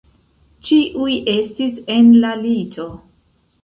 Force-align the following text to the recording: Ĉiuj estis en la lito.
Ĉiuj 0.69 1.19
estis 1.35 1.79
en 1.99 2.13
la 2.27 2.35
lito. 2.45 2.93